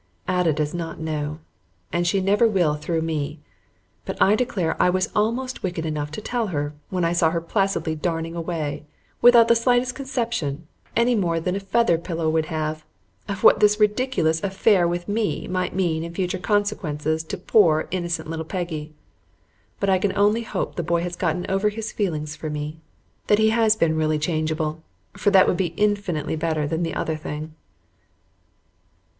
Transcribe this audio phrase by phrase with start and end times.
[0.27, 1.37] Ada does not know,
[1.93, 3.37] and she never will through me,
[4.03, 7.39] but I declare I was almost wicked enough to tell her when I saw her
[7.39, 8.83] placidly darning away,
[9.21, 12.83] without the slightest conception, any more than a feather pillow would have,
[13.29, 18.27] of what this ridiculous affair with me might mean in future consequences to poor, innocent
[18.27, 18.95] little Peggy.
[19.79, 22.79] But I can only hope the boy has gotten over his feeling for me,
[23.27, 24.81] that he has been really changeable,
[25.13, 27.53] for that would be infinitely better than the other thing.